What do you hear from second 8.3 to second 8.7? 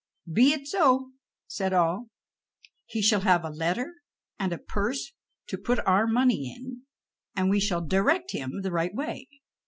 him